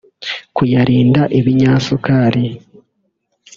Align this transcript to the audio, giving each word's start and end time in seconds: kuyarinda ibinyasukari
kuyarinda 0.55 1.21
ibinyasukari 1.39 2.45